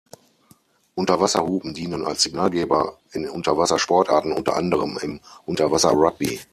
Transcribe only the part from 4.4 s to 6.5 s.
anderem im Unterwasser-Rugby.